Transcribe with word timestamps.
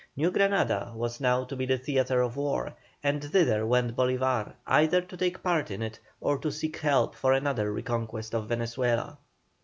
New 0.15 0.31
Granada 0.31 0.91
was 0.95 1.19
now 1.21 1.43
to 1.43 1.55
be 1.55 1.67
the 1.67 1.77
theatre 1.77 2.21
of 2.21 2.35
war, 2.35 2.73
and 3.03 3.23
thither 3.23 3.67
went 3.67 3.95
Bolívar, 3.95 4.53
either 4.65 4.99
to 5.01 5.15
take 5.15 5.43
part 5.43 5.69
in 5.69 5.83
it 5.83 5.99
or 6.19 6.39
to 6.39 6.51
seek 6.51 6.77
help 6.77 7.13
for 7.13 7.33
another 7.33 7.71
reconquest 7.71 8.33
of 8.33 8.47
Venezuela. 8.49 9.19